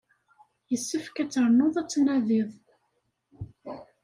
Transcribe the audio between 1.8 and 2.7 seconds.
ad tnadiḍ.